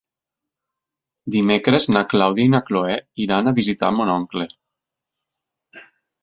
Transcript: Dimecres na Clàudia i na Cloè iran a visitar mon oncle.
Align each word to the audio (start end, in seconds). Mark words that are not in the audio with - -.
Dimecres 1.35 1.85
na 1.95 2.03
Clàudia 2.13 2.45
i 2.49 2.53
na 2.55 2.61
Cloè 2.71 2.97
iran 3.27 3.53
a 3.53 3.55
visitar 3.61 3.93
mon 3.99 4.13
oncle. 4.15 4.49